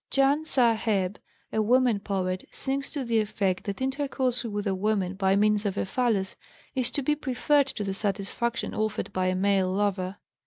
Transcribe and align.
Ján 0.09 0.45
S'áheb, 0.47 1.17
a 1.53 1.61
woman 1.61 1.99
poet, 1.99 2.43
sings 2.51 2.89
to 2.89 3.03
the 3.05 3.19
effect 3.19 3.65
that 3.65 3.83
intercourse 3.83 4.43
with 4.43 4.65
a 4.65 4.73
woman 4.73 5.13
by 5.13 5.35
means 5.35 5.63
of 5.63 5.77
a 5.77 5.85
phallus 5.85 6.35
is 6.73 6.89
to 6.89 7.03
be 7.03 7.13
preferred 7.13 7.67
to 7.67 7.83
the 7.83 7.93
satisfaction 7.93 8.73
offered 8.73 9.13
by 9.13 9.27
a 9.27 9.35
male 9.35 9.71
lover. 9.71 10.15